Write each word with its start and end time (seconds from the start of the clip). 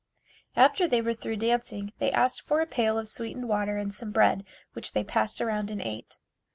After 0.55 0.87
they 0.87 0.99
were 0.99 1.13
through 1.13 1.35
dancing 1.35 1.93
they 1.99 2.11
asked 2.11 2.41
for 2.41 2.59
a 2.59 2.65
pail 2.65 2.97
of 2.97 3.07
sweetened 3.07 3.47
water 3.47 3.77
and 3.77 3.93
some 3.93 4.09
bread 4.09 4.43
which 4.73 4.93
they 4.93 5.03
passed 5.03 5.39
around 5.39 5.69
and 5.69 5.79
ate. 5.79 6.17